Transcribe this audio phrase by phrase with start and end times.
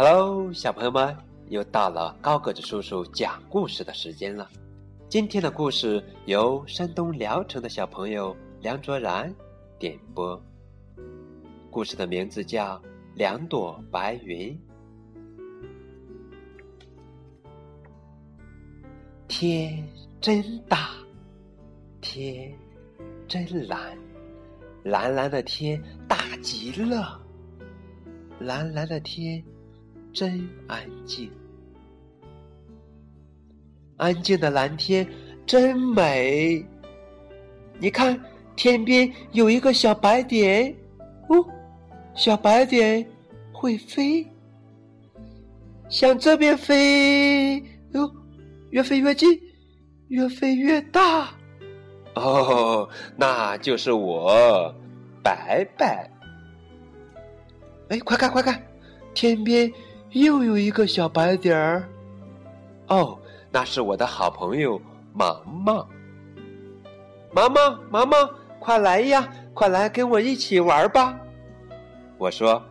[0.00, 1.16] Hello，小朋友们，
[1.48, 4.48] 又到了高个子叔叔讲故事的时间了。
[5.08, 9.34] 今天的故事由山东聊城的小朋友梁卓然
[9.76, 10.40] 点播。
[11.68, 12.76] 故事的名字叫
[13.16, 14.56] 《两朵白云》。
[19.26, 19.84] 天
[20.20, 20.90] 真大，
[22.00, 22.56] 天
[23.26, 23.98] 真蓝，
[24.84, 27.20] 蓝蓝的天大极了，
[28.38, 29.42] 蓝蓝的天。
[30.18, 31.30] 真安静，
[33.98, 35.06] 安静的蓝天
[35.46, 36.66] 真美。
[37.78, 38.20] 你看，
[38.56, 40.74] 天边有一个小白点，
[41.28, 41.36] 哦，
[42.16, 43.08] 小白点
[43.52, 44.26] 会飞，
[45.88, 47.62] 向这边飞，
[47.92, 48.12] 哟，
[48.70, 49.40] 越飞越近，
[50.08, 51.28] 越飞越大。
[52.16, 54.74] 哦，那就是我，
[55.22, 56.10] 白白。
[57.90, 58.60] 哎，快看快看，
[59.14, 59.72] 天边。
[60.12, 61.88] 又有一个小白点儿，
[62.88, 63.18] 哦，
[63.50, 64.80] 那是我的好朋友
[65.12, 65.86] 毛毛。
[67.30, 68.16] 毛毛，毛毛，
[68.58, 71.14] 快来呀，快来跟我一起玩吧！
[72.16, 72.62] 我说，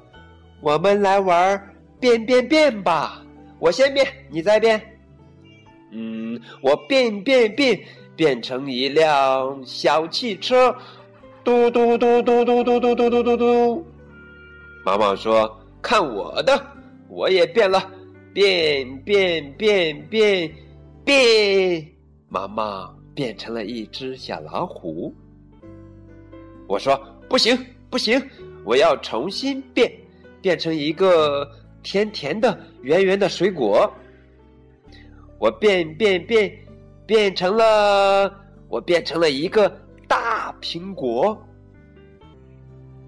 [0.62, 3.24] 我们来玩变变变吧！
[3.60, 4.82] 我先变，你再变。
[5.92, 7.80] 嗯，我变变变，
[8.16, 10.76] 变成一辆小汽车，
[11.44, 13.86] 嘟嘟嘟嘟嘟嘟嘟嘟嘟嘟嘟。
[14.84, 16.60] 毛毛说：“看我的！”
[17.10, 17.92] 我也变了，
[18.34, 20.54] 变变变变
[21.06, 21.88] 变，
[22.28, 25.14] 妈妈变成了一只小老虎。
[26.68, 27.58] 我说不行
[27.90, 28.22] 不行，
[28.66, 29.92] 我要重新变，
[30.42, 31.50] 变成一个
[31.82, 33.92] 甜甜的圆圆的水果。
[35.40, 36.52] 我变变变，
[37.06, 38.32] 变成了
[38.68, 39.70] 我变成了一个
[40.08, 41.42] 大苹果。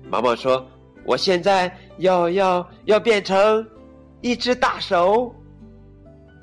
[0.09, 0.66] 妈妈说，
[1.03, 3.67] 我现在要要要变成。
[4.21, 5.33] 一只大手，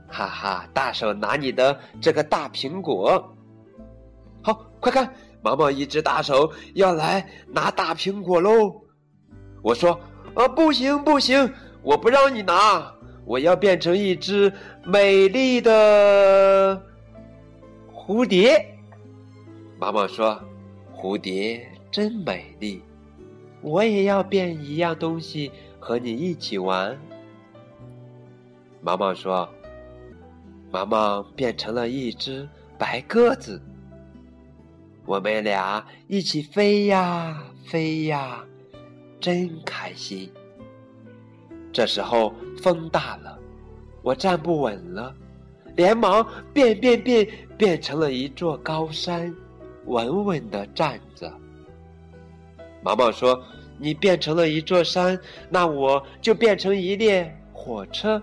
[0.08, 0.68] 哈哈！
[0.72, 3.36] 大手拿你的这个大苹果，
[4.42, 8.80] 好，快看，毛毛一只大手要来拿大苹果喽！
[9.62, 10.00] 我说，
[10.34, 12.94] 啊，不行不行，我不让你拿，
[13.24, 14.50] 我要变成一只
[14.84, 16.80] 美丽的
[17.92, 18.64] 蝴蝶。
[19.78, 20.40] 毛毛说，
[20.96, 22.82] 蝴蝶真美丽，
[23.60, 26.98] 我也要变一样东西和你一起玩。
[28.86, 29.48] 毛毛说
[30.70, 32.48] ：“毛毛变成了一只
[32.78, 33.60] 白鸽子，
[35.04, 38.44] 我们俩一起飞呀飞呀，
[39.18, 40.30] 真开心。”
[41.74, 42.32] 这时候
[42.62, 43.36] 风大了，
[44.02, 45.12] 我站不稳了，
[45.74, 46.24] 连忙
[46.54, 49.34] 变变变变成了一座高山，
[49.86, 51.28] 稳稳的站着。
[52.84, 53.42] 毛毛说
[53.78, 55.18] ：“你变成了一座山，
[55.50, 58.22] 那我就变成一列火车。”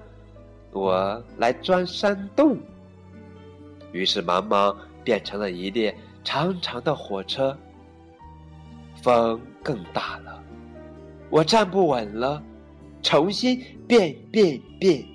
[0.74, 2.58] 我来钻山洞，
[3.92, 7.56] 于是毛毛变成了一列长长的火车。
[9.02, 10.44] 风更大了，
[11.30, 12.42] 我站不稳了，
[13.02, 15.06] 重新变变变。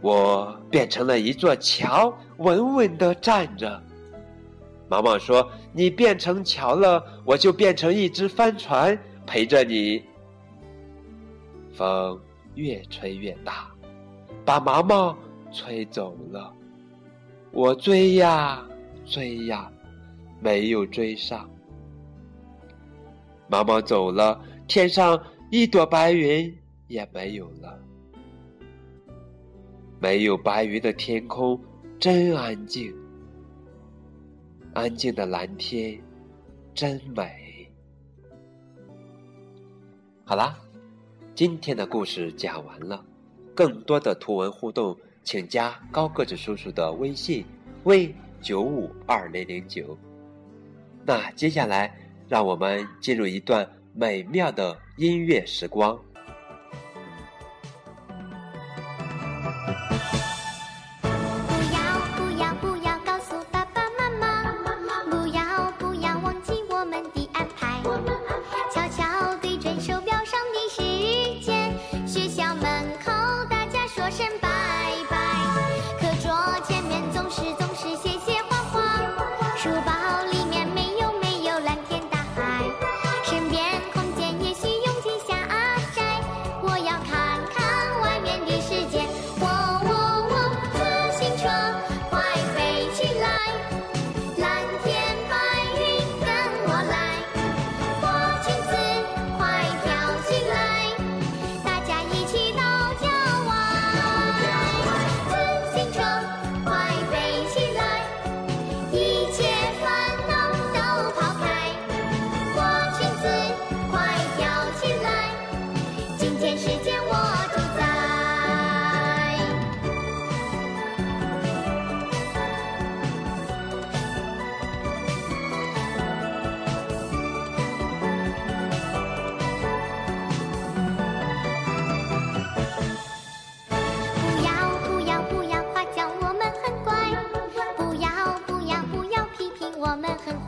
[0.00, 3.82] 我变成了一座桥，稳稳的站着。
[4.88, 10.02] 毛毛说：“你变成桥了，我就变成一只帆船，陪着你。”
[11.74, 12.18] 风
[12.54, 13.68] 越吹越大。
[14.48, 15.14] 把毛毛
[15.52, 16.50] 吹走了，
[17.52, 18.66] 我追呀
[19.04, 19.70] 追呀，
[20.40, 21.46] 没有追上。
[23.46, 26.50] 毛毛走了，天上一朵白云
[26.86, 27.78] 也没有了。
[30.00, 31.60] 没有白云的天空
[32.00, 32.90] 真安静，
[34.72, 36.00] 安静的蓝天
[36.72, 37.70] 真美。
[40.24, 40.58] 好啦，
[41.34, 43.04] 今天的故事讲完了。
[43.58, 47.44] 更多的图文互动，请加高个子叔叔的微信
[47.82, 49.98] ：v 九五二零零九。
[51.04, 51.92] 那接下来，
[52.28, 56.00] 让我们进入一段美妙的音乐时光。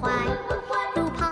[0.00, 0.11] 坏，
[0.94, 1.30] 不坏，